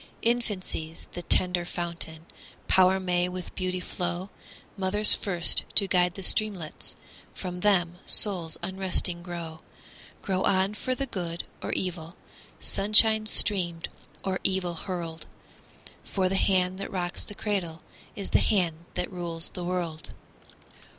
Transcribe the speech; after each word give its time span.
Infancy's 0.23 1.07
the 1.11 1.21
tender 1.21 1.63
fountain, 1.63 2.25
Power 2.67 2.99
may 2.99 3.29
with 3.29 3.53
beauty 3.53 3.79
flow, 3.79 4.31
Mother's 4.75 5.13
first 5.13 5.63
to 5.75 5.87
guide 5.87 6.15
the 6.15 6.23
streamlets, 6.23 6.95
From 7.35 7.59
them 7.59 7.99
souls 8.07 8.57
unresting 8.63 9.21
grow 9.21 9.59
Grow 10.23 10.41
on 10.41 10.73
for 10.73 10.95
the 10.95 11.05
good 11.05 11.43
or 11.61 11.71
evil, 11.73 12.15
Sunshine 12.59 13.27
streamed 13.27 13.89
or 14.23 14.39
evil 14.43 14.73
hurled; 14.73 15.27
For 16.03 16.27
the 16.27 16.35
hand 16.35 16.79
that 16.79 16.89
rocks 16.91 17.23
the 17.23 17.35
cradle 17.35 17.83
Is 18.15 18.31
the 18.31 18.39
hand 18.39 18.85
that 18.95 19.11
rules 19.13 19.49
the 19.51 19.63
world. 19.63 20.13